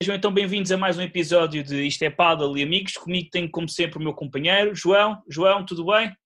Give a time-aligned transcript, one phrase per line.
[0.00, 2.92] Sejam então bem-vindos a mais um episódio de Isto é Paddle e Amigos.
[2.92, 5.20] Comigo tenho, como sempre, o meu companheiro, João.
[5.28, 6.16] João, tudo bem?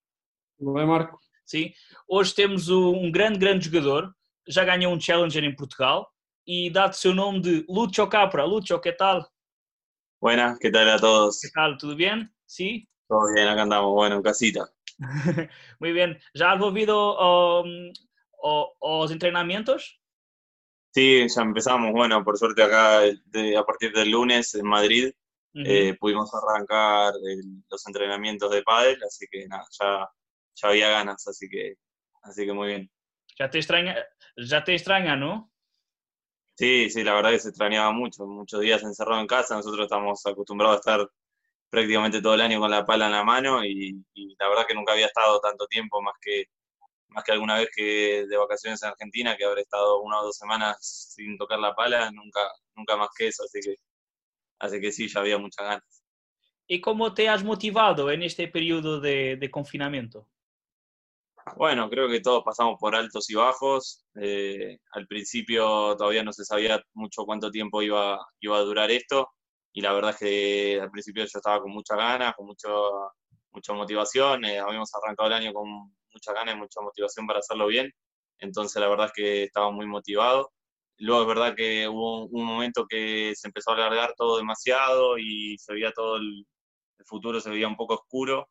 [0.59, 1.19] Tudo bem, Marco?
[1.47, 1.73] Sim.
[2.07, 4.15] Hoje temos um grande, grande jogador.
[4.47, 6.07] Já ganhou um Challenger em Portugal
[6.47, 8.45] e dado o seu nome de Lucho Capra.
[8.45, 9.27] Lucho, que tal?
[10.21, 11.41] Buenas, que tal a todos?
[11.41, 11.75] Que tal?
[11.79, 12.29] Tudo bem?
[12.47, 12.87] Sim?
[13.09, 14.71] Todo bien, acá andamos, bueno, en casita.
[15.81, 16.21] Muy bien.
[16.35, 17.91] ¿Ya has volvido um,
[18.45, 19.99] a los entrenamientos?
[20.93, 21.91] Sí, ya empezamos.
[21.93, 25.11] Bueno, por suerte acá de, a partir del lunes en Madrid
[25.55, 27.15] eh, pudimos arrancar
[27.71, 30.09] los entrenamientos de pádel, así que nada, ya,
[30.55, 31.77] ya había ganas, así que,
[32.23, 32.91] así que muy bien.
[33.39, 33.97] Ya te extraña,
[34.37, 35.51] ya te extraña, ¿no?
[36.55, 40.25] Sí, sí, la verdad que se extrañaba mucho, muchos días encerrado en casa, nosotros estamos
[40.27, 41.11] acostumbrados a estar
[41.71, 44.75] prácticamente todo el año con la pala en la mano y, y la verdad que
[44.75, 46.51] nunca había estado tanto tiempo más que
[47.13, 50.37] más que alguna vez que de vacaciones en Argentina, que habré estado una o dos
[50.37, 52.41] semanas sin tocar la pala, nunca,
[52.75, 53.77] nunca más que eso, así que,
[54.59, 56.03] así que sí, ya había muchas ganas.
[56.67, 60.29] ¿Y cómo te has motivado en este periodo de, de confinamiento?
[61.57, 64.05] Bueno, creo que todos pasamos por altos y bajos.
[64.15, 69.29] Eh, al principio todavía no se sabía mucho cuánto tiempo iba, iba a durar esto
[69.73, 72.69] y la verdad es que al principio yo estaba con muchas ganas, con mucho,
[73.53, 74.45] mucha motivación.
[74.45, 77.93] Eh, habíamos arrancado el año con mucha ganas y mucha motivación para hacerlo bien.
[78.39, 80.53] Entonces la verdad es que estaba muy motivado.
[80.99, 85.57] Luego es verdad que hubo un momento que se empezó a alargar todo demasiado y
[85.59, 86.47] se veía todo el,
[87.07, 88.49] futuro, se veía un poco oscuro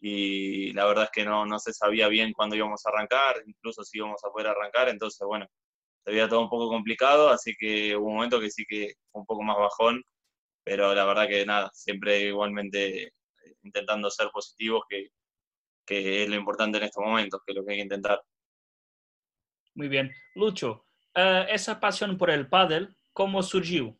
[0.00, 3.84] y la verdad es que no, no se sabía bien cuándo íbamos a arrancar, incluso
[3.84, 5.46] si íbamos a poder arrancar, entonces bueno,
[6.04, 9.20] se veía todo un poco complicado, así que hubo un momento que sí que fue
[9.22, 10.02] un poco más bajón,
[10.64, 13.12] pero la verdad que nada, siempre igualmente
[13.62, 15.08] intentando ser positivos, que,
[15.90, 18.22] que es lo importante en estos momentos, que es lo que hay que intentar.
[19.74, 20.12] Muy bien.
[20.36, 23.96] Lucho, uh, esa pasión por el pádel, ¿cómo surgió?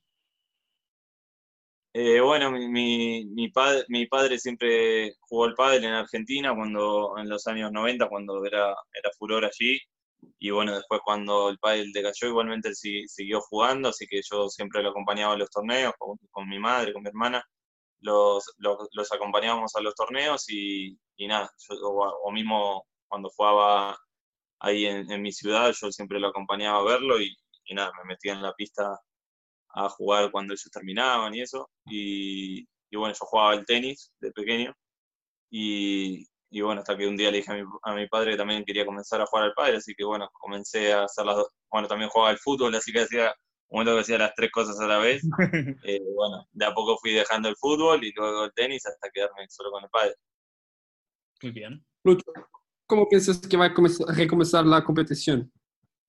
[1.92, 7.18] Eh, bueno, mi, mi, mi, padre, mi padre siempre jugó el pádel en Argentina cuando
[7.18, 9.80] en los años 90, cuando era, era furor allí.
[10.38, 14.82] Y bueno, después cuando el pádel decayó, igualmente él siguió jugando, así que yo siempre
[14.82, 17.44] lo acompañaba a los torneos con, con mi madre, con mi hermana
[18.00, 21.50] los, los, acompañábamos a los torneos y, y nada,
[21.82, 23.96] o, mismo cuando jugaba
[24.60, 27.36] ahí en, mi ciudad, yo siempre lo acompañaba a verlo y,
[27.72, 28.98] nada, me metía en la pista
[29.74, 31.70] a jugar cuando ellos terminaban y eso.
[31.86, 34.74] Y, y bueno, yo jugaba el tenis de pequeño
[35.50, 38.36] y, y, bueno, hasta que un día le dije a mi, a mi, padre que
[38.38, 41.48] también quería comenzar a jugar al padre, así que bueno, comencé a hacer las dos.
[41.70, 43.34] Bueno, también jugaba al fútbol, así que hacía
[43.70, 45.22] momento que hacía las tres cosas a la vez.
[45.84, 49.46] Eh, bueno, de a poco fui dejando el fútbol y luego el tenis hasta quedarme
[49.48, 50.14] solo con el padre.
[51.42, 51.84] Muy bien.
[52.86, 55.50] ¿cómo piensas que va a recomenzar la competición?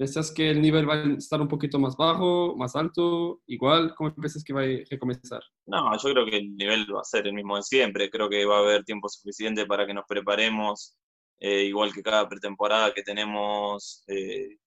[0.02, 3.94] ¿Piensas que el nivel va a estar un poquito más bajo, más alto, igual?
[3.96, 5.44] ¿Cómo piensas que va a recomenzar?
[5.68, 8.10] No, yo creo que el nivel va a ser el mismo de siempre.
[8.10, 10.98] Creo que va a haber tiempo suficiente para que nos preparemos,
[11.40, 14.04] eh, igual que cada pretemporada que tenemos.
[14.08, 14.58] Eh,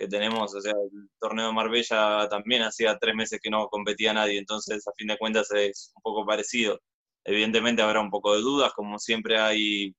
[0.00, 4.14] que tenemos, o sea, el torneo de Marbella también hacía tres meses que no competía
[4.14, 6.80] nadie, entonces a fin de cuentas es un poco parecido.
[7.22, 9.94] Evidentemente habrá un poco de dudas, como siempre hay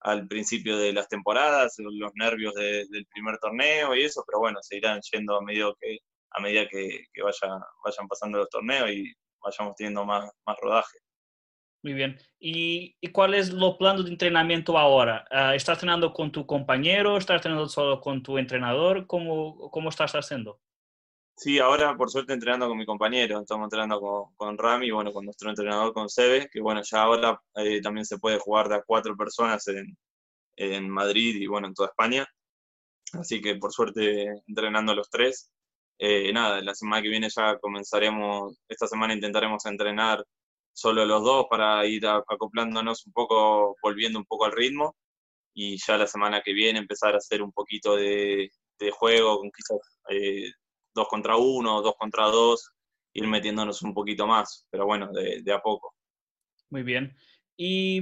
[0.00, 4.78] al principio de las temporadas, los nervios del primer torneo y eso, pero bueno, se
[4.78, 5.98] irán yendo a medida que,
[6.30, 9.12] a medida que, vaya, vayan pasando los torneos y
[9.42, 10.98] vayamos teniendo más, más rodaje.
[11.82, 12.18] Muy bien.
[12.38, 15.24] ¿Y, ¿Y, cuál es el plan de entrenamiento ahora?
[15.32, 17.16] Uh, ¿Estás entrenando con tu compañero?
[17.16, 19.06] ¿Estás entrenando solo con tu entrenador?
[19.08, 20.60] ¿Cómo, cómo estás haciendo?
[21.36, 23.40] Sí, ahora por suerte entrenando con mi compañero.
[23.40, 27.40] Estamos entrenando con, con Rami, bueno, con nuestro entrenador, con Sebe, que bueno, ya ahora
[27.56, 29.96] eh, también se puede jugar de a cuatro personas en,
[30.56, 32.26] en Madrid y bueno, en toda España.
[33.14, 35.50] Así que por suerte entrenando los tres.
[35.98, 40.24] Eh, nada, la semana que viene ya comenzaremos, esta semana intentaremos entrenar
[40.72, 44.96] solo los dos para ir acoplándonos un poco, volviendo un poco al ritmo
[45.54, 49.50] y ya la semana que viene empezar a hacer un poquito de, de juego, con
[49.50, 50.50] quizás eh,
[50.94, 52.72] dos contra uno, dos contra dos,
[53.14, 55.94] ir metiéndonos un poquito más, pero bueno, de, a poco.
[56.70, 57.14] Muy bien.
[57.56, 58.00] Y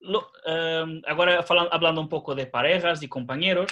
[0.00, 3.70] lo, um, agora falando, hablando un poco de parejas y compañeros,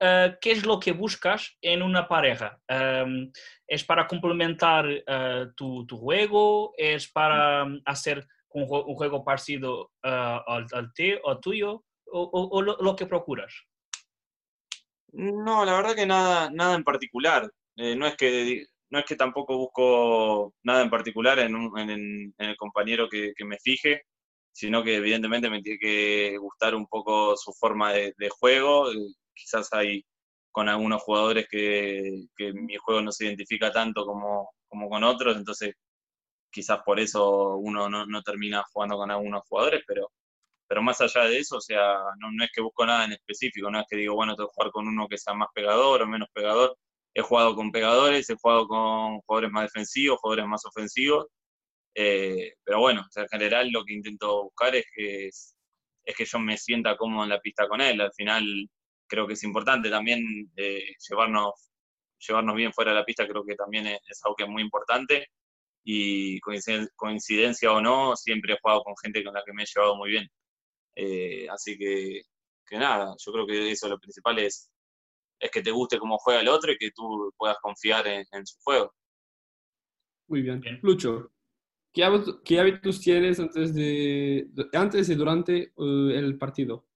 [0.00, 2.60] uh, ¿qué es lo que buscas en una pareja?
[2.68, 3.30] Um,
[3.66, 6.72] ¿Es para complementar uh, tu, tu, juego?
[6.76, 11.84] ¿Es para um, hacer un, un, juego parecido uh, al, al, te, al, tuyo?
[12.06, 13.54] ¿O, o, o lo, lo, que procuras?
[15.12, 17.50] No, la verdad que nada, nada en particular.
[17.76, 21.90] Eh, no, es que, no es que tampoco busco nada en particular en, un, en,
[21.90, 24.02] en el compañero que, que me fije
[24.54, 28.86] sino que evidentemente me tiene que gustar un poco su forma de, de juego,
[29.34, 30.04] quizás hay
[30.52, 35.36] con algunos jugadores que, que, mi juego no se identifica tanto como, como con otros,
[35.36, 35.74] entonces
[36.50, 40.12] quizás por eso uno no, no termina jugando con algunos jugadores, pero,
[40.68, 43.70] pero más allá de eso, o sea, no, no es que busco nada en específico,
[43.70, 46.06] no es que digo, bueno, tengo que jugar con uno que sea más pegador o
[46.06, 46.76] menos pegador,
[47.14, 51.26] he jugado con pegadores, he jugado con jugadores más defensivos, jugadores más ofensivos,
[51.94, 55.56] eh, pero bueno, en general lo que intento buscar es que, es,
[56.16, 58.00] que yo me sienta cómodo en la pista con él.
[58.00, 58.68] Al final
[59.06, 61.70] creo que es importante también eh, llevarnos,
[62.18, 65.28] llevarnos bien fuera de la pista, creo que también es, algo que es muy importante.
[65.86, 69.96] Y coincidencia, o no, siempre he jugado con gente con la que me he llevado
[69.96, 70.28] muy bien.
[70.96, 72.22] Eh, así que,
[72.66, 74.70] que nada, yo creo que eso lo principal es
[75.44, 78.58] es que te guste cómo juega el otro y que tú puedas confiar en, su
[78.60, 78.94] juego.
[80.28, 80.62] Muy bien.
[80.82, 81.32] Lucho,
[81.92, 86.86] ¿qué hábitos, tienes antes, de, antes y durante eh, el partido?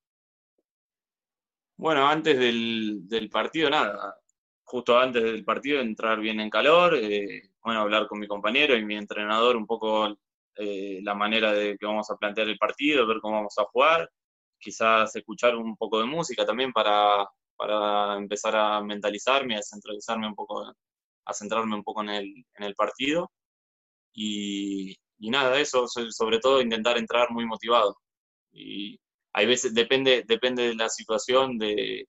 [1.79, 4.17] Bueno, antes del, partido, nada.
[4.65, 8.85] Justo antes del partido, entrar bien en calor, eh, bueno, hablar con mi compañero y
[8.85, 10.19] mi entrenador un poco
[10.57, 14.11] eh, la manera de que vamos a plantear el partido, ver cómo vamos a jugar,
[14.59, 20.35] quizás escuchar un poco de música también para, para empezar a mentalizarme, a centralizarme un
[20.35, 20.65] poco,
[21.27, 23.31] a centrarme un poco en el, en el partido.
[24.13, 27.97] Y, y nada, eso, sobre todo intentar entrar muy motivado.
[28.53, 28.99] Y
[29.33, 32.09] hay veces, depende, depende de la situación, de,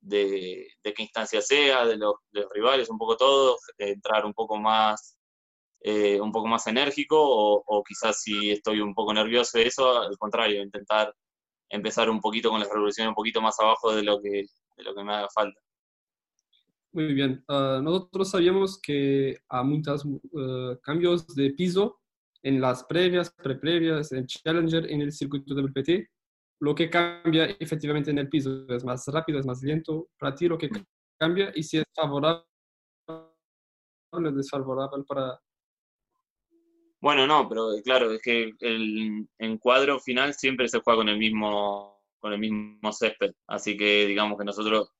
[0.00, 4.34] de, de qué instancia sea, de los, de los, rivales, un poco todo, entrar un
[4.34, 5.16] poco más,
[5.80, 10.16] eh, un poco más enérgico o, o, quizás si estoy un poco nervioso eso, al
[10.18, 11.14] contrario, intentar
[11.70, 14.46] empezar un poquito con las revoluciones un poquito más abajo de lo que,
[14.76, 15.60] de lo que me haga falta.
[16.92, 17.44] Muy bien.
[17.48, 22.00] Uh, nosotros sabíamos que hay muchos uh, cambios de piso
[22.42, 26.08] en las previas, preprevias, en Challenger, en el circuito WPT.
[26.60, 30.08] Lo que cambia efectivamente en el piso es más rápido, es más lento.
[30.18, 30.70] Para ti lo que
[31.18, 32.44] cambia y si es favorable
[33.08, 35.40] o desfavorable para...
[37.00, 41.98] Bueno, no, pero claro, es que el encuadro final siempre se juega con el mismo
[42.20, 43.32] con el mismo césped.
[43.46, 44.90] Así que digamos que nosotros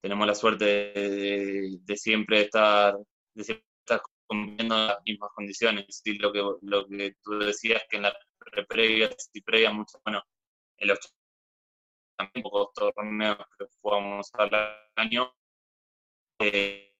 [0.00, 2.96] tenemos la suerte de, siempre estar,
[3.34, 6.02] de siempre estar cumpliendo las mismas condiciones.
[6.04, 8.16] Y lo que, lo que tú decías que en la
[8.68, 10.22] previa y previa, mucho, bueno,
[10.78, 10.98] en los
[12.16, 14.50] también pocos torneos que jugamos al
[14.96, 15.32] año,
[16.40, 16.92] eh,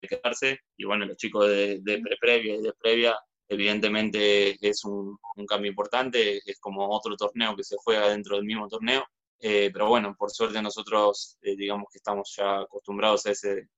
[0.00, 5.70] quedarse, y bueno, los chicos de, de pre-previa y de previa evidentemente es un, cambio
[5.70, 9.04] importante, es como otro torneo que se juega dentro del mismo torneo,
[9.40, 13.68] eh, pero bueno, por suerte nosotros eh, digamos que estamos ya acostumbrados a ese,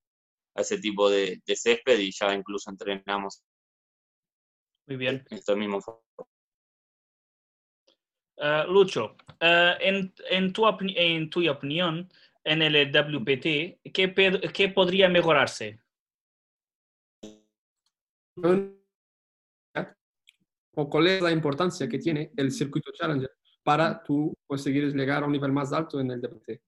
[0.54, 3.42] a ese tipo de, césped y ya incluso entrenamos.
[4.86, 5.24] Muy bien.
[5.30, 5.80] Esto mismo.
[8.40, 12.10] Uh, Lucho, uh, en, en, tu en tu opinión,
[12.42, 15.78] en el WPT, ¿qué, qué podría mejorarse?
[20.74, 23.30] o cuál es la importancia que tiene el circuito Challenger
[23.62, 26.62] para tú conseguir llegar a un nivel más alto en el DPT.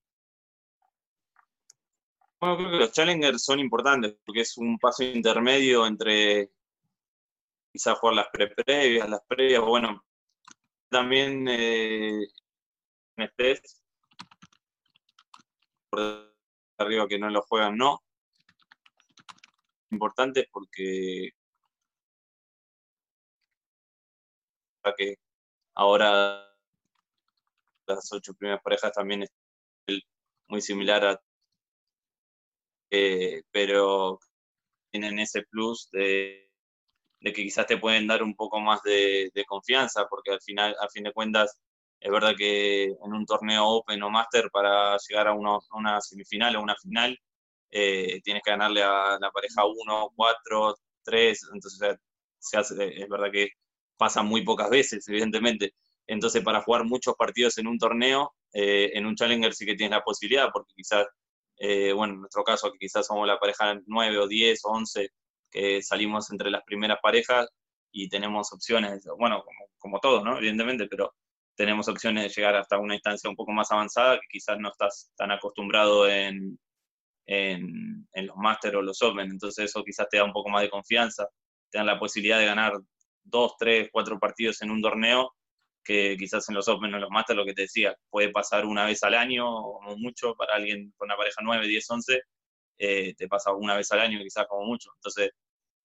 [2.39, 6.51] Bueno, creo que los Challengers son importantes porque es un paso intermedio entre
[7.73, 10.05] quizás jugar las pre-previas, las previas, bueno,
[10.93, 12.27] también eh,
[15.91, 16.35] por
[16.79, 18.03] arriba que no lo juegan, no.
[19.91, 21.31] Importantes porque
[24.97, 25.15] que
[25.75, 26.47] ahora
[27.87, 29.31] las ocho primeras parejas también es
[30.49, 31.21] muy similar a
[32.91, 34.19] eh, pero
[34.91, 36.52] tienen ese plus de,
[37.23, 41.05] que quizás te pueden dar un poco más de, confianza, porque al final, a fin
[41.05, 41.59] de cuentas,
[42.01, 46.63] es verdad que en un torneo Open o Master, para llegar a, una semifinal o
[46.63, 47.19] una final,
[47.71, 50.75] eh, tienes que ganarle a la pareja 1, 4,
[51.05, 51.97] 3, entonces
[52.39, 53.49] se hace, es verdad que
[53.97, 55.75] pasa muy pocas veces, evidentemente.
[56.07, 59.97] Entonces, para jugar muchos partidos en un torneo, eh, en un Challenger sí que tienes
[59.97, 61.07] la posibilidad, porque quizás,
[61.57, 65.09] eh, bueno, en nuestro caso, que quizás somos la pareja 9 o 10 o 11,
[65.53, 67.47] que salimos entre las primeras parejas
[67.93, 70.39] y tenemos opciones, bueno, como, como todos, ¿no?
[70.39, 71.15] Evidentemente, pero
[71.55, 75.13] tenemos opciones de llegar hasta una instancia un poco más avanzada que quizás no estás
[75.17, 76.59] tan acostumbrado en,
[77.27, 79.31] en, los Master o los Open.
[79.31, 81.29] Entonces, eso quizás te da un poco más de confianza,
[81.71, 82.73] te dan la posibilidad de ganar
[83.23, 85.35] dos, tres, cuatro partidos en un torneo,
[85.85, 88.87] que quizás en los Open o los Masters, lo que te decía, puede pasar una
[88.87, 92.23] vez al año, como mucho, para alguien con una pareja 9, 10, 11,
[93.17, 94.91] te pasa una vez al año, quizás como mucho.
[94.97, 95.31] Entonces,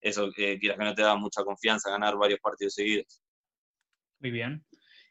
[0.02, 3.22] eso, eh, quieras que no te da mucha confianza ganar varios partidos seguidos.
[4.20, 4.66] Muy bien.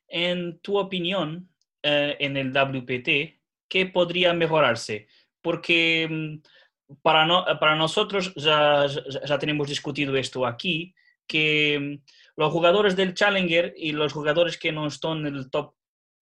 [0.09, 1.49] En tu opinión,
[1.83, 5.09] eh, en el WPT, ¿qué podría mejorarse?
[5.40, 8.87] Porque mm, para, no, para nosotros ya,
[9.26, 10.95] ya tenemos discutido esto aquí,
[11.26, 12.05] que mm,
[12.37, 15.75] los jugadores del Challenger y los jugadores que no están en el top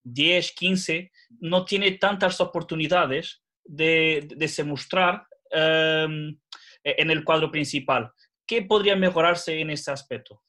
[0.04, 6.38] 10, 15, no tienen tantas oportunidades de, de se mostrar em,
[6.82, 8.12] en el cuadro principal.
[8.46, 10.42] ¿Qué podría mejorarse en ese aspecto?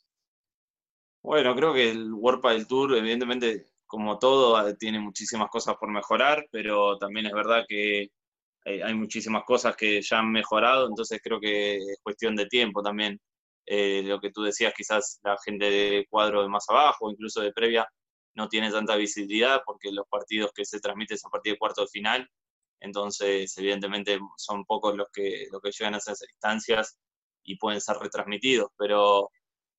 [1.24, 6.46] Bueno, creo que el World del Tour, evidentemente, como todo, tiene muchísimas cosas por mejorar,
[6.52, 8.10] pero también es verdad que
[8.66, 13.20] hay muchísimas cosas que ya han mejorado, entonces creo que es cuestión de tiempo también.
[13.66, 17.54] Eh, lo que tú decías, quizás la gente de cuadro de más abajo, incluso de
[17.54, 17.88] previa,
[18.36, 21.88] no tiene tanta visibilidad porque los partidos que se transmiten son partidos de cuarto de
[21.88, 22.30] final,
[22.80, 26.98] entonces evidentemente son pocos los que, los que llegan a esas instancias
[27.44, 29.30] y pueden ser retransmitidos, pero,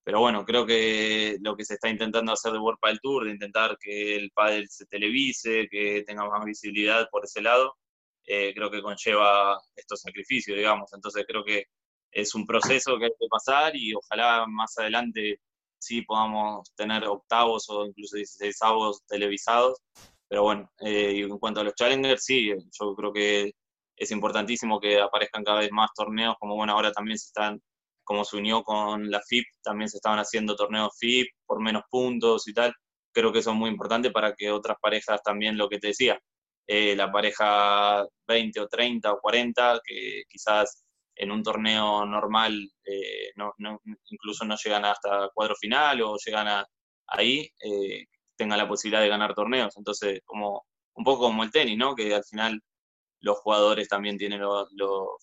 [0.05, 3.33] pero bueno, creo que lo que se está intentando hacer de World Padel Tour, de
[3.33, 7.77] intentar que el pádel se televise, que tenga más visibilidad por ese lado,
[8.27, 11.65] eh, creo que conlleva estos sacrificios, digamos, entonces creo que
[12.13, 15.41] es un proceso que hay que pasar y ojalá más adelante
[15.79, 18.59] sí podamos tener octavos o incluso 16
[19.07, 19.79] televisados.
[20.29, 23.53] Pero bueno, eh, en cuanto a los challengers, sí, yo creo que
[23.97, 27.61] es importantísimo que aparezcan cada vez más torneos, como bueno, ahora también se están,
[28.05, 32.47] como se unió con la FIP, también se estaban haciendo torneos FIP por menos puntos
[32.49, 32.75] y tal.
[33.13, 36.19] Creo que eso es muy importante para que otras parejas también, lo que te decía,
[36.67, 43.31] eh, la pareja 20 o 30 o 40, que quizás en un torneo normal eh,
[43.37, 43.55] no,
[44.11, 46.67] incluso no llegan hasta cuadro final o llegan a,
[47.07, 48.05] ahí, eh,
[48.37, 49.77] tengan la posibilidad de ganar torneos.
[49.77, 50.65] Entonces, como
[50.95, 51.95] un poco como el tenis, ¿no?
[51.95, 52.61] Que al final
[53.21, 54.69] los jugadores también tienen los,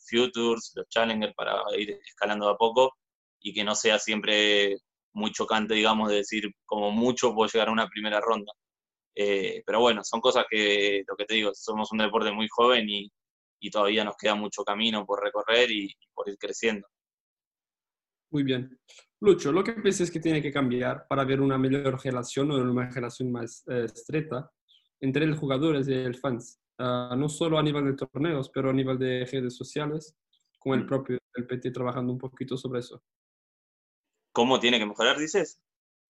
[0.10, 2.93] futures, los challengers para ir escalando a poco
[3.41, 4.77] y que no sea siempre
[5.13, 8.51] muy chocante, digamos, de decir como mucho puedo llegar a una primera ronda.
[9.15, 12.89] Eh, pero bueno, son cosas que, lo que te digo, somos un deporte muy joven
[12.89, 13.12] y,
[13.60, 16.88] y todavía nos queda mucho camino por recorrer y, por ir creciendo.
[18.34, 18.80] Muy bien.
[19.22, 22.90] Lucho, lo que piensas que tiene que cambiar para ver una mejor relación o una
[22.90, 24.50] relación más eh, estrecha
[25.00, 28.74] entre los jugadores y el fans, ah, no solo a nivel de torneos, pero a
[28.74, 30.18] nivel de redes sociales,
[30.58, 30.88] con el mm.
[30.88, 33.04] propio el PT trabajando un poquito sobre eso.
[34.32, 35.62] ¿Cómo tiene que mejorar, dices?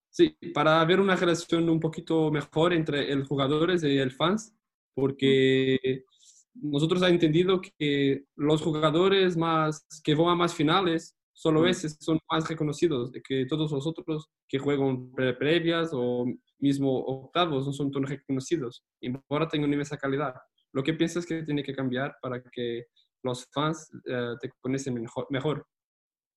[0.10, 4.56] Sí, para ver una relación un poquito mejor entre los jugadores y el fans,
[4.96, 6.06] porque
[6.54, 12.20] nosotros hemos entendido que los jugadores más que van a más finales, solo esos son
[12.32, 16.26] más reconocidos, que todos los otros que juegan previas o
[16.60, 18.84] mismo octavos no son tan reconocidos,
[19.30, 20.36] ahora tengan esa calidad.
[20.72, 22.86] Lo que piensas que tiene que cambiar para que
[23.24, 25.68] los fans eh, te conocen mejor, mejor?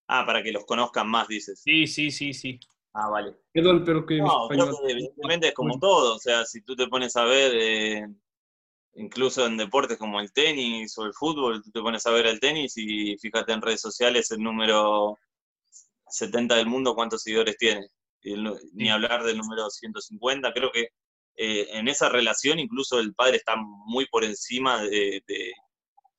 [0.08, 1.60] Ah, para que los conozcan más, dices.
[1.60, 2.60] Sí, sí, sí, sí.
[2.92, 3.34] Ah, vale.
[3.52, 4.18] Perdón, pero que...
[4.18, 4.48] No,
[4.88, 7.52] evidentemente es como todo, o sea, si tú te pones a ver...
[7.54, 8.06] Eh
[8.96, 12.40] incluso en deportes como el tenis o el fútbol, tú te pones a ver el
[12.40, 15.18] tenis y fíjate en redes sociales el número
[16.08, 17.88] 70 del mundo, cuántos seguidores tiene.
[18.72, 20.52] Ni hablar del número 150.
[20.52, 20.88] Creo que
[21.36, 25.22] eh, en esa relación incluso el padre está muy por encima de,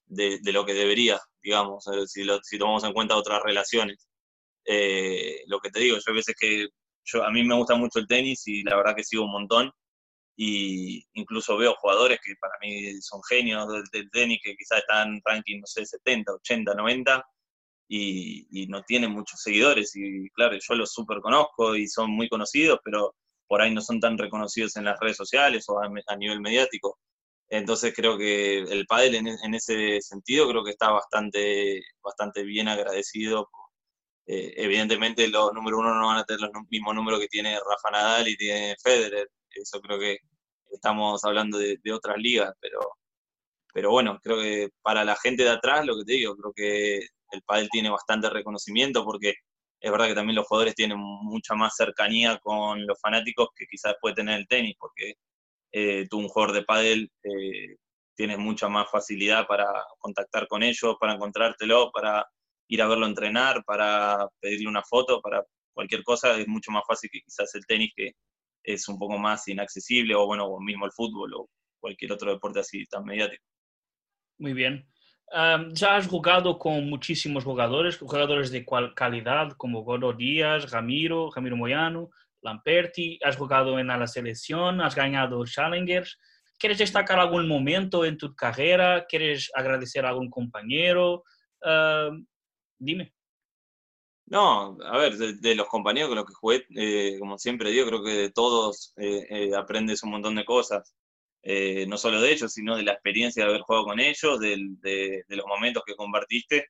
[0.06, 4.08] de, lo que debería, digamos, si, lo, si tomamos en cuenta otras relaciones.
[4.66, 6.68] Eh, lo que te digo, yo a veces que
[7.06, 9.72] yo, a mí me gusta mucho el tenis y la verdad que sigo un montón
[10.40, 15.60] y incluso veo jugadores que para mí son genios del, tenis, que quizás están ranking,
[15.60, 17.26] no sé, 70, 80, 90,
[17.90, 19.96] y, no tienen muchos seguidores.
[19.96, 23.16] Y claro, yo los súper conozco y son muy conocidos, pero
[23.48, 27.00] por ahí no son tan reconocidos en las redes sociales o a, nivel mediático.
[27.50, 33.50] Entonces creo que el pádel en, ese sentido creo que está bastante, bastante bien agradecido.
[34.28, 37.92] Eh, evidentemente los número uno no van a tener los mismos números que tiene Rafa
[37.92, 40.18] Nadal y tiene Federer, eso creo que
[40.72, 42.80] estamos hablando de, otras ligas, pero,
[43.74, 46.98] pero bueno, creo que para la gente de atrás, lo que te digo, creo que
[47.32, 49.36] el pádel tiene bastante reconocimiento porque
[49.80, 53.96] es verdad que también los jugadores tienen mucha más cercanía con los fanáticos que quizás
[54.02, 55.14] puede tener el tenis, porque
[55.72, 57.76] eh, tú un jugador de pádel eh,
[58.16, 59.68] tienes mucha más facilidad para
[60.00, 62.26] contactar con ellos, para encontrártelo, para
[62.68, 67.10] ir a verlo entrenar, para pedirle una foto, para cualquier cosa, es mucho más fácil
[67.12, 68.14] que quizás el tenis que
[68.68, 72.86] es un poco más inaccesible, o bueno, mismo el fútbol o cualquier otro deporte así
[72.86, 73.44] tan mediático.
[74.40, 74.86] Muy bien.
[75.72, 81.56] ya has jugado con muchísimos jugadores, jugadores de cual calidad como Goro Díaz, Ramiro, Ramiro
[81.56, 82.10] Moyano,
[82.42, 86.20] Lamperti, has jugado en la selección, has ganado Challengers.
[86.60, 89.06] ¿Quieres destacar algún momento en tu carrera?
[89.08, 91.24] ¿Quieres agradecer a algún compañero?
[92.78, 93.14] dime.
[94.30, 98.04] No, a ver, de, los compañeros con los que jugué, eh, como siempre digo, creo
[98.04, 100.94] que de todos eh, eh, aprendes un montón de cosas.
[101.44, 105.24] eh, no solo de ellos, sino de la experiencia de haber jugado con ellos, de,
[105.30, 106.68] los momentos que compartiste,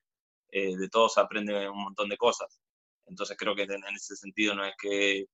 [0.50, 2.60] de todos aprende un montón de cosas.
[3.06, 5.26] Entonces creo que en ese sentido no es que,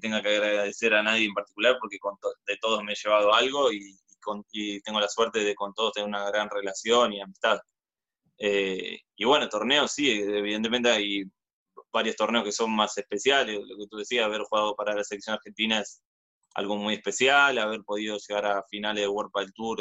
[0.00, 1.98] tenga que agradecer a nadie en particular, porque
[2.46, 3.96] de todos me he llevado algo y,
[4.84, 7.60] tengo la suerte de con todos tener una gran relación y amistad.
[8.38, 11.24] Y bueno, torneos sí, evidentemente hay
[11.92, 15.34] varios torneos que son más especiales, lo que tú decías, haber jugado para la selección
[15.34, 16.02] argentina es
[16.54, 19.78] algo muy especial, haber podido llegar a finales de World Padel Tour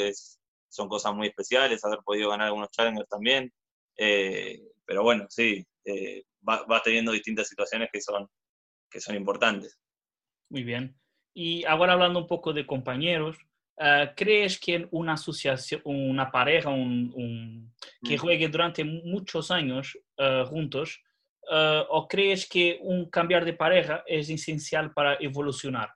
[0.69, 3.51] son cosas muy especiales, haber podido ganar algunos challengers también,
[3.97, 8.27] eh, pero bueno, sí, eh, vas va teniendo distintas situaciones que son,
[8.89, 9.77] que son importantes.
[10.49, 10.95] Muy bien.
[11.33, 13.37] Y ahora hablando un poco de compañeros,
[13.77, 17.73] uh, ¿crees que una asociación, una pareja un,
[18.03, 18.19] que mm.
[18.19, 21.01] juegue durante muchos años uh, juntos,
[21.49, 25.89] uh, o crees que un cambiar de pareja es esencial para evolucionar?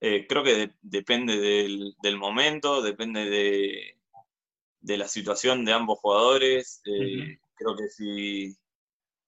[0.00, 3.98] Eh, creo que depende del, del, momento, depende de,
[4.80, 6.82] de, la situación de ambos jugadores.
[6.84, 8.56] Eh, creo que si,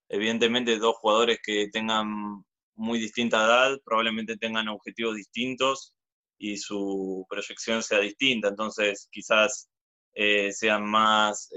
[0.09, 2.45] evidentemente, dos jugadores que tengan
[2.75, 5.95] muy distinta edad probablemente tengan objetivos distintos
[6.39, 8.49] y su proyección sea distinta.
[8.49, 9.71] Entonces, quizás
[10.15, 11.51] eh, sean más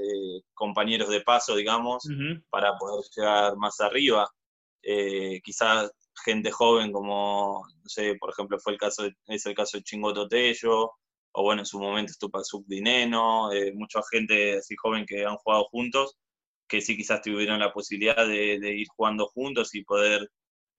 [0.53, 2.03] compañeros de paso, digamos,
[2.49, 4.29] para poder llegar más arriba.
[5.43, 5.91] quizás
[6.23, 10.27] gente joven como, no sé, por ejemplo, fue el caso es el caso de Chingoto
[10.27, 10.91] Tello,
[11.39, 15.65] o bueno, en su momento Stupasuk Dineno, eh, mucha gente así joven que han jugado
[15.65, 16.17] juntos,
[16.67, 20.29] que sí quizás tuvieron la posibilidad de, ir jugando juntos y poder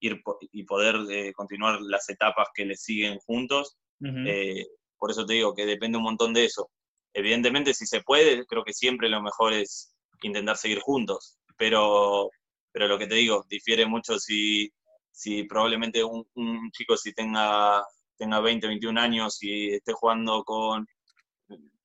[0.00, 0.20] ir
[0.52, 3.76] y poder eh, continuar las etapas que les siguen juntos.
[4.00, 4.66] Eh,
[4.96, 6.70] por eso te digo que depende un montón de eso.
[7.12, 12.30] Evidentemente, si se puede, creo que siempre lo mejor es intentar seguir juntos, pero,
[12.72, 14.72] pero lo que te digo, difiere mucho si,
[15.10, 16.24] si probablemente un,
[16.72, 17.84] chico si tenga,
[18.16, 20.86] tenga 20, 21 años y esté jugando con,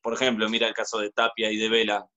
[0.02, 2.08] por ejemplo, mira el caso de Tapia y de Vela.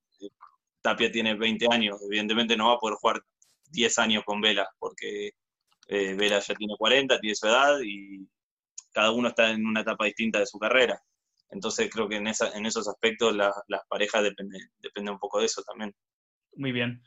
[0.83, 3.23] Tapia tiene 20 años, evidentemente no va a poder jugar
[3.71, 5.33] 10 años con Vela, porque
[5.89, 8.29] eh, Vela ya tiene 40, tiene su edad y
[8.93, 11.01] cada uno está en una etapa distinta de su carrera.
[11.51, 15.47] Entonces creo que en, esa, en esos aspectos las parejas dependen depende un poco de
[15.47, 15.95] eso también.
[16.55, 17.03] Muy bien.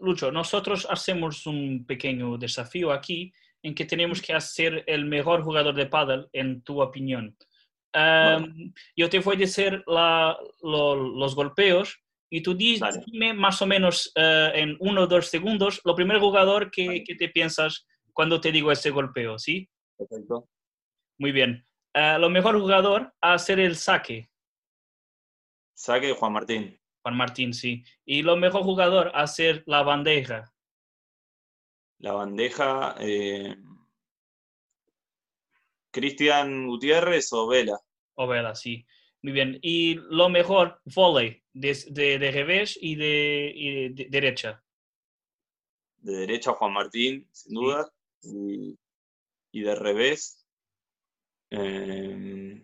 [0.00, 5.74] Lucho, nosotros hacemos un pequeño desafío aquí en que tenemos que hacer el mejor jugador
[5.74, 7.36] de paddle en tu opinión.
[8.96, 14.76] Yo te voy a decir los golpeos y tú dime más o menos eh, en
[14.80, 19.38] uno o dos segundos lo primer jugador que, te piensas cuando te digo ese golpeo,
[19.38, 19.68] ¿sí?
[19.96, 20.48] Perfecto.
[21.18, 21.64] Muy bien.
[22.18, 24.28] Lo mejor jugador a hacer el saque.
[25.74, 26.78] Saque Juan Martín.
[27.02, 27.84] Juan Martín, sí.
[28.04, 30.52] Y lo mejor jugador, hacer la bandeja.
[31.98, 33.56] La bandeja, eh,
[35.90, 37.78] Cristian Gutiérrez o Vela.
[38.16, 38.86] O Vela, sí.
[39.22, 39.58] Muy bien.
[39.62, 44.62] Y lo mejor, volley, de, de, revés y de, derecha.
[45.96, 47.90] De derecha, Juan Martín, sin duda.
[48.22, 48.76] Y,
[49.52, 50.45] de revés,
[51.50, 52.62] eh,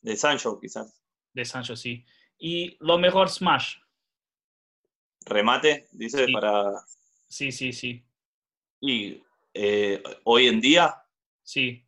[0.00, 1.00] de Sancho, quizás.
[1.32, 2.04] De Sancho, sí
[2.40, 3.76] y lo mejor Smash.
[5.26, 6.72] Remate, dice, para...
[7.28, 8.02] Sí, sí, sí.
[8.80, 9.22] Y
[9.54, 10.96] eh, hoy en día...
[11.42, 11.84] Sí.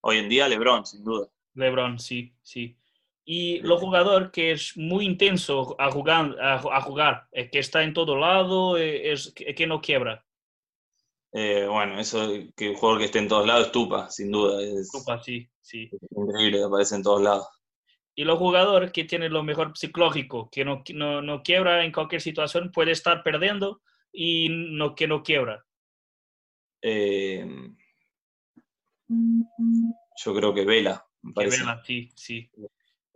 [0.00, 1.28] Hoy en día Lebron, sin duda.
[1.54, 2.76] Lebron, sí, sí.
[3.24, 7.92] Y lo jugador que es muy intenso a jugar, a, jugar eh, que está en
[7.92, 10.24] todo lado, eh, es que no quiebra.
[11.68, 14.62] Bueno, eso, que el jugador que esté en todos lados es Tupa, sin duda.
[14.62, 15.90] Es, Tupa, sí, sí.
[15.92, 17.46] Es increíble aparece en todos lados
[18.18, 22.22] y los jugadores que tienen lo mejor psicológico, que no, no, no, quiebra en cualquier
[22.22, 25.62] situación, puede estar perdiendo y no, que no quiebra.
[26.80, 27.46] Eh,
[29.06, 31.06] yo creo que Vela.
[31.20, 32.50] Vela, sí, sí.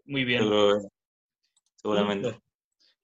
[0.05, 0.45] Muy bien.
[1.77, 2.39] seguramente.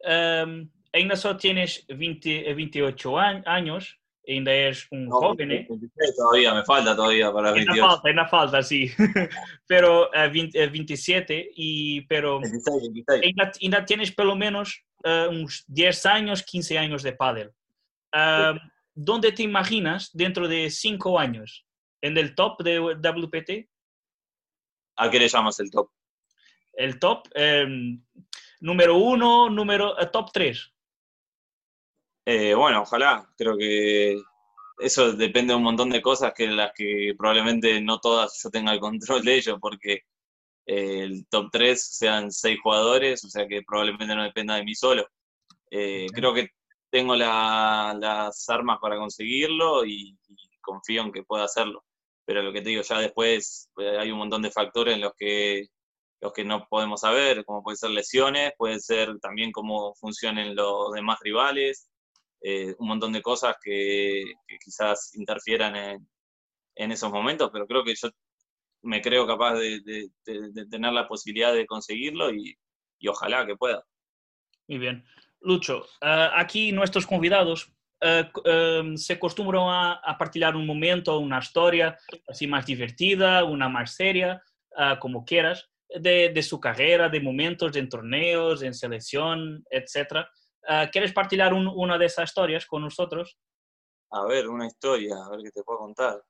[0.05, 0.70] Um,
[1.14, 5.52] solo tienes 20, 28 años ainda es un joven.
[5.52, 5.68] ¿eh?
[6.16, 7.72] Todavía, me falta todavía para 28.
[7.72, 8.90] Ainda falta, ainda falta, sí.
[9.66, 13.22] pero uh, 20, 27, y, pero 26, 26.
[13.22, 17.48] Ainda, ainda, tienes pelo menos uh, uns 10 años, 15 años de pádel.
[18.14, 18.60] Uh, sí.
[18.94, 21.66] ¿Dónde te imaginas dentro de 5 años?
[22.00, 23.68] ¿En el top de WPT?
[24.96, 25.90] ¿A qué le llamas el top?
[26.72, 28.02] El top, um,
[28.60, 30.72] número 1, número, uh, top 3.
[32.26, 34.20] Eh, bueno, ojalá, creo que
[34.78, 38.72] eso depende de un montón de cosas que las que probablemente no todas yo tenga
[38.72, 40.02] el control de ello, porque
[40.66, 44.74] eh, el top 3 sean 6 jugadores, o sea que probablemente no dependa de mí
[44.74, 45.06] solo.
[45.70, 46.50] Eh, creo que
[46.90, 50.18] tengo las armas para conseguirlo y,
[50.60, 51.84] confío en que pueda hacerlo.
[52.24, 55.12] pero lo que te digo, ya después eh, hay un montón de factores en los
[55.16, 55.68] que,
[56.20, 60.92] los que no podemos saber, como pueden ser lesiones, puede ser también cómo funcionan los
[60.92, 61.88] demás rivales,
[62.42, 64.25] eh, un montón de cosas que,
[64.62, 65.99] quizás interfieran
[66.75, 68.09] en, esos momentos, pero creo que yo
[68.83, 70.11] me creo capaz de,
[70.70, 72.57] tener la posibilidad de conseguirlo y,
[73.09, 73.85] ojalá que pueda.
[74.68, 75.05] Muy bien.
[75.40, 77.72] Lucho, uh, aquí nuestros convidados
[78.03, 81.96] uh, se acostumbran a, a, un momento, una historia
[82.27, 84.42] así más divertida, una más seria,
[85.01, 89.64] como quieras, de, su carrera, de momentos en torneos, en selección,
[90.66, 90.90] etc.
[90.90, 93.37] ¿Quieres partilhar un, una de esas historias con nosotros?
[94.11, 96.22] A ver, una historia, a ver qué te puedo contar.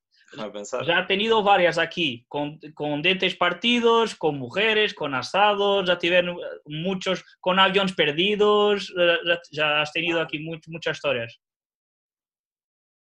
[0.87, 6.37] Ya ha tenido varias aquí, con, con dientes partidos, con mujeres, con asados, ya tuvieron
[6.65, 8.93] muchos, con aviones perdidos,
[9.25, 11.41] ya, ya has tenido aquí much, muchas historias.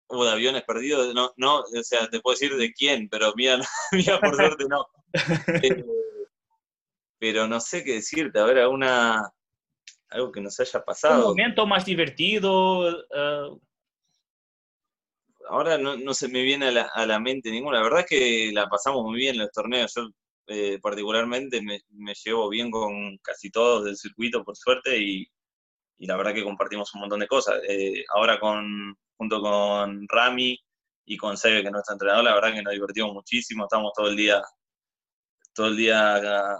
[0.07, 3.59] Hubo de aviones perdidos, no, no, o sea, te puedo decir de quién, pero mía,
[3.91, 4.87] mía por suerte no.
[5.63, 5.83] Eh,
[7.19, 9.29] pero no sé qué decirte, a ver, alguna,
[10.09, 11.21] algo que nos haya pasado.
[11.21, 12.89] Un momento más divertido.
[13.09, 13.59] Uh,
[15.47, 17.77] ahora no, no, se me viene a la, a la, mente ninguna.
[17.77, 19.93] La verdad es que la pasamos muy bien en los torneos.
[19.95, 20.09] Yo
[20.47, 25.27] eh, particularmente me, me, llevo bien con casi todos del circuito, por suerte, y,
[25.97, 27.61] y la verdad que compartimos un montón de cosas.
[27.67, 30.57] Eh, ahora con junto con Rami
[31.05, 33.65] y con Sebe, que es nuestro entrenador, la verdad que nos divertimos muchísimo.
[33.65, 34.41] Estamos todo el día,
[35.53, 36.57] todo el día,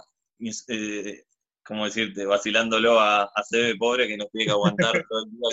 [0.68, 1.24] eh,
[1.70, 5.48] ¿cómo decirte?, vacilándolo a, a Sebe, pobre, que nos tiene que aguantar todo el día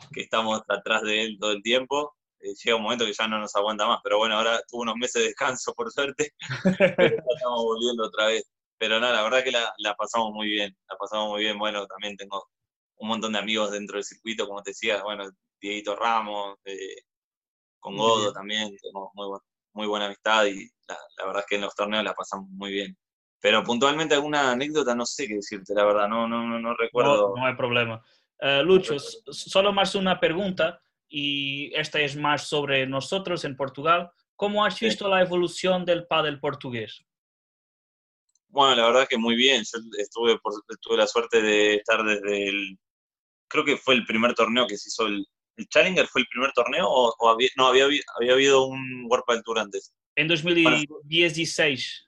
[0.00, 2.16] que, que estamos atrás de él todo el tiempo.
[2.40, 4.00] Eh, llega un momento que ya no nos aguanta más.
[4.02, 6.32] Pero bueno, ahora tuvo unos meses de descanso, por suerte,
[6.96, 8.44] pero estamos volviendo otra vez.
[8.78, 11.58] Pero nada, la verdad que la, la, pasamos muy bien, la pasamos muy bien.
[11.58, 12.48] Bueno, también tengo
[12.96, 15.28] un montón de amigos dentro del circuito, como te decía, bueno,
[15.60, 17.02] Dieguito Ramos, eh,
[17.80, 19.40] con Godo también, tenemos muy, buen,
[19.74, 22.72] muy buena amistad y la, la, verdad es que en los torneos la pasamos muy
[22.72, 22.96] bien.
[23.40, 27.34] Pero puntualmente alguna anécdota no sé qué decirte, la verdad, no, no, no, no recuerdo.
[27.34, 28.02] No, no hay problema.
[28.40, 34.10] Uh, Lucho, solo más una pregunta y esta es más sobre nosotros en Portugal.
[34.36, 35.10] ¿Cómo has visto sí.
[35.10, 37.04] la evolución del pádel portugués?
[38.48, 39.62] Bueno, la verdad que muy bien.
[39.64, 42.78] Yo estuve, por, tuve la suerte de estar desde el,
[43.48, 46.52] creo que fue el primer torneo que se hizo el, el Challenger, ¿fue el primer
[46.52, 49.92] torneo o, o había, no, había, había habido un World Tour antes?
[50.16, 52.07] En 2016, bueno.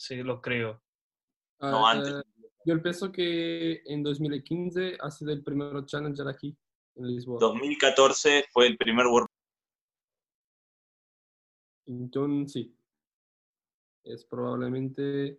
[0.00, 0.82] Sí, lo creo.
[1.60, 2.22] No, uh, antes.
[2.64, 6.56] Yo pienso que en 2015 ha sido el primer Challenger aquí.
[6.94, 9.28] 2014 fue el primer World
[11.86, 12.76] Entonces, sí.
[14.04, 15.38] Es probablemente.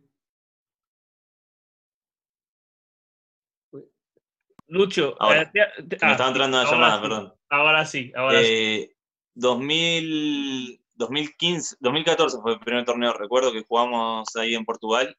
[4.68, 7.34] Lucho, ahora, eh, te, te, me ah, estaba entrando una llamada, sí, perdón.
[7.50, 8.96] Ahora sí, ahora eh, sí.
[9.34, 13.14] 2000, 2015, 2014 fue el primer torneo.
[13.14, 15.18] Recuerdo que jugamos ahí en Portugal,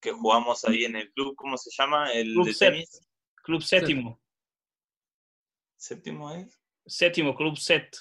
[0.00, 2.12] que jugamos ahí en el club, ¿cómo se llama?
[2.12, 3.00] El club de set, tenis.
[3.42, 4.20] Club séptimo.
[5.76, 6.58] ¿Séptimo es?
[6.86, 7.96] Séptimo, Club Set.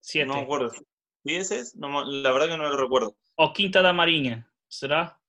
[0.00, 0.26] Siete.
[0.26, 0.72] No me acuerdo.
[1.24, 1.76] ¿Y ese es?
[1.76, 3.16] No, la verdad que no lo recuerdo.
[3.36, 5.20] O Quinta da Marinha, ¿será?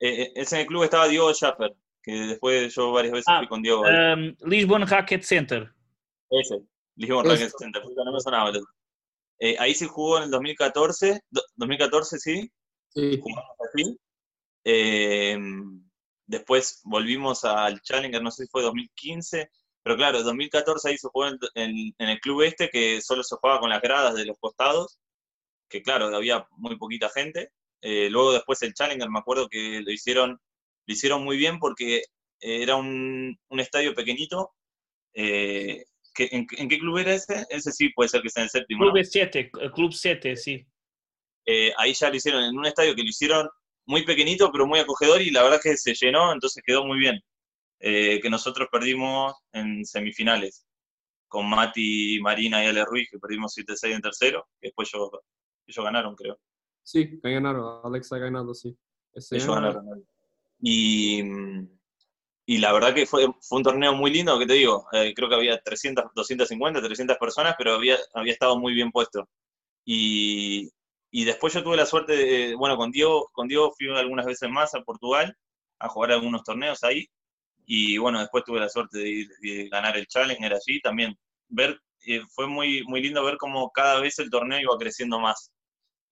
[0.00, 3.48] Eh, ese en el club estaba Diego Schaffer, que después yo varias veces ah, fui
[3.48, 3.82] con Diego.
[3.82, 5.72] Um, Lisbon Racket Center.
[6.30, 6.60] Ese,
[6.96, 8.52] Lisbon Racket Center, no me sonaba.
[9.38, 11.20] Eh, ahí se jugó en el 2014,
[11.56, 12.50] 2014 sí,
[12.88, 13.20] sí.
[13.20, 13.98] jugamos así.
[14.64, 15.38] Eh,
[16.26, 19.50] después volvimos al Challenger, no sé si fue 2015,
[19.82, 23.22] pero claro, en 2014 ahí se jugó en, en, en, el club este, que solo
[23.22, 24.98] se jugaba con las gradas de los costados,
[25.68, 27.50] que claro, había muy poquita gente.
[27.82, 30.40] Eh, luego después el Challenger, me acuerdo que lo hicieron,
[30.86, 32.04] lo hicieron muy bien porque
[32.40, 34.54] era un, un estadio pequeñito.
[35.14, 37.44] Eh, ¿que, en, en, qué club era ese?
[37.50, 38.84] Ese sí puede ser que sea en el séptimo.
[38.84, 39.72] Club 7, ¿no?
[39.72, 40.66] Club 7, sí.
[41.46, 43.48] Eh, ahí ya lo hicieron en un estadio que lo hicieron
[43.86, 47.20] muy pequeñito, pero muy acogedor y la verdad que se llenó, entonces quedó muy bien
[47.80, 50.64] eh, que nosotros perdimos en semifinales
[51.28, 55.10] con Mati, Marina y Ale Ruiz, que perdimos 7-6 en tercero, que después ellos,
[55.66, 56.38] ellos ganaron, creo.
[56.82, 58.76] Sí, ganaron, Alex ha ganado, sí.
[59.12, 59.72] Ese ellos año...
[59.72, 60.06] ganaron.
[60.60, 61.22] Y,
[62.46, 65.28] y la verdad que fue, fue un torneo muy lindo, que te digo, eh, creo
[65.28, 69.28] que había 300, 250, 300 personas, pero había, había estado muy bien puesto.
[69.84, 70.70] Y,
[71.10, 74.50] y después yo tuve la suerte de, bueno, con Diego, con Diego fui algunas veces
[74.50, 75.36] más a Portugal
[75.78, 77.06] a jugar algunos torneos ahí,
[77.66, 81.16] y bueno, después tuve la suerte de, ir, de ganar el Challenger allí, también
[81.48, 85.50] ver, eh, fue muy, muy lindo ver cómo cada vez el torneo iba creciendo más,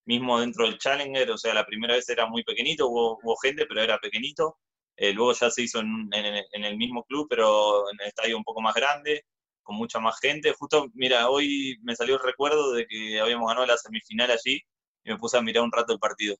[0.05, 3.65] mismo dentro del Challenger, o sea, la primera vez era muy pequeñito, hubo, hubo gente,
[3.67, 4.57] pero era pequeñito,
[4.95, 8.37] eh, luego ya se hizo en, en, en, el mismo club, pero en el estadio
[8.37, 9.25] un poco más grande,
[9.63, 10.53] con mucha más gente.
[10.53, 14.61] Justo, mira, hoy me salió el recuerdo de que habíamos ganado la semifinal allí
[15.03, 16.35] y me puse a mirar un rato el partido,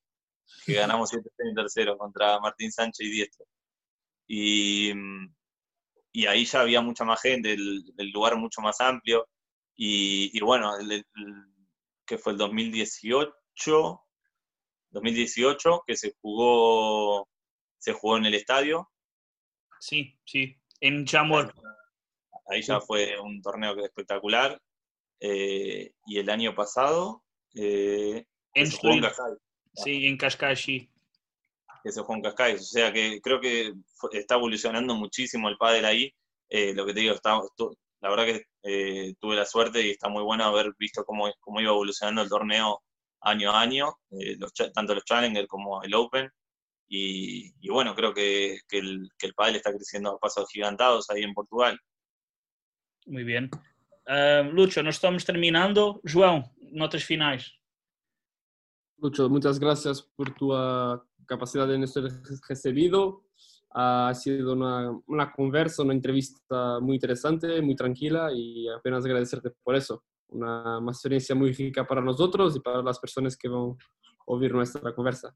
[0.66, 3.46] que ganamos 7 en tercero contra Martín Sánchez y Diestro.
[4.28, 4.94] Y,
[6.12, 9.28] y ahí ya había mucha más gente, el, lugar mucho más amplio.
[9.76, 10.74] Y, bueno,
[12.06, 14.02] que fue el 2018,
[14.92, 17.28] 2018, que se jugó,
[17.84, 18.90] se jugó en el estadio.
[19.78, 21.54] Sí, sí, en Chamor.
[22.48, 24.58] Ahí ya fue un torneo espectacular.
[25.20, 27.24] Eh, y el año pasado
[27.56, 29.38] eh, en se jugó en Cascais.
[29.74, 30.90] Sí, en Cascais, sí.
[31.84, 32.62] Que se jugó en Cascais.
[32.62, 33.74] O sea que creo que
[34.14, 36.14] está evolucionando muchísimo el pádel ahí.
[36.50, 37.38] Eh, lo que te digo, está,
[38.00, 41.72] la verdad que tuve la suerte y está muy bueno haber visto cómo, cómo iba
[41.72, 42.82] evolucionando el torneo
[43.20, 43.94] año a año,
[44.74, 46.30] tanto los Challenger como el Open.
[46.88, 51.34] Y, bueno, creo que, el, que el pádel está creciendo a pasos gigantados ahí en
[51.34, 51.80] Portugal.
[53.06, 53.50] Muy bien.
[54.08, 56.02] Uh, Lucho, nós estamos terminando.
[56.06, 57.52] João, notas finais.
[58.98, 60.52] Lucho, muchas gracias por tu
[61.26, 61.96] capacidad de nos
[62.48, 63.26] recibido.
[63.76, 69.76] Ha sido una, una, conversa, una entrevista muy interesante, muy tranquila y apenas agradecerte por
[69.76, 70.04] eso.
[70.28, 73.76] Una, una experiencia muy rica para nosotros y para las personas que van a
[74.26, 75.36] oír nuestra conversa.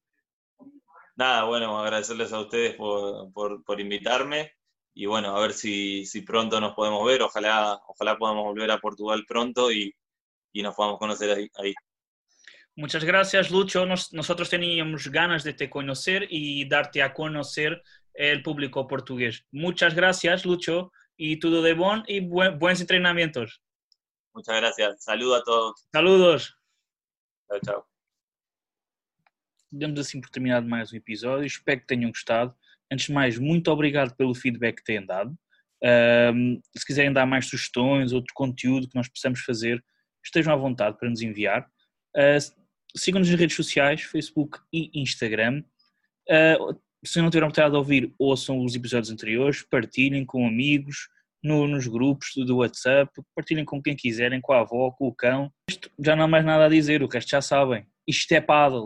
[1.18, 4.54] Nada, bueno, agradecerles a ustedes por, por, por invitarme
[4.94, 8.80] y bueno, a ver si, si, pronto nos podemos ver, ojalá, ojalá podamos volver a
[8.80, 9.94] Portugal pronto y,
[10.54, 11.74] y nos podamos conocer ahí, ahí.
[12.76, 13.86] Muchas gracias, Lucho.
[13.88, 17.82] Nos, nosotros teníamos ganas de te conocer y darte a conocer
[18.14, 19.46] el público portugués.
[19.52, 23.64] Muchas gracias, Lucho, y todo de bon y buen, buenos entrenamientos.
[24.34, 25.04] Muchas gracias.
[25.04, 25.88] Saludos a todos.
[25.92, 26.58] Saludos.
[27.48, 27.97] Chao, chao.
[29.72, 31.46] Damos assim por terminado mais um episódio.
[31.46, 32.54] Espero que tenham gostado.
[32.92, 35.38] Antes de mais, muito obrigado pelo feedback que têm dado.
[36.34, 39.84] Um, se quiserem dar mais sugestões, outro conteúdo que nós possamos fazer,
[40.24, 41.68] estejam à vontade para nos enviar.
[42.16, 45.64] Uh, Sigam-nos nas redes sociais, Facebook e Instagram.
[46.30, 51.10] Uh, se não tiveram oportunidade de ouvir, ouçam os episódios anteriores, partilhem com amigos,
[51.44, 55.52] no, nos grupos do WhatsApp, partilhem com quem quiserem, com a avó, com o cão.
[55.70, 57.86] Isto já não há mais nada a dizer, o resto já sabem.
[58.08, 58.86] Isto é paddle.